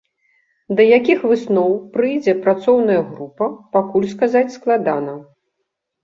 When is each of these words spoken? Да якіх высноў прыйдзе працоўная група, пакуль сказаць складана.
Да 0.77 0.83
якіх 0.97 1.19
высноў 1.31 1.73
прыйдзе 1.97 2.33
працоўная 2.47 2.95
група, 3.09 3.49
пакуль 3.77 4.07
сказаць 4.15 4.55
складана. 4.57 5.13